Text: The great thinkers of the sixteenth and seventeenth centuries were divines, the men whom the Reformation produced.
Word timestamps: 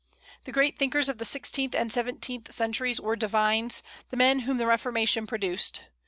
The 0.45 0.51
great 0.51 0.79
thinkers 0.79 1.09
of 1.09 1.19
the 1.19 1.25
sixteenth 1.25 1.75
and 1.75 1.91
seventeenth 1.93 2.51
centuries 2.51 2.99
were 2.99 3.15
divines, 3.15 3.83
the 4.09 4.17
men 4.17 4.39
whom 4.39 4.57
the 4.57 4.65
Reformation 4.65 5.27
produced. 5.27 5.83